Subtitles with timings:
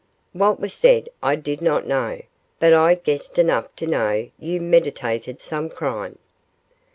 [0.33, 2.23] What was said I did not know,
[2.57, 6.17] but I guessed enough to know you meditated some crime.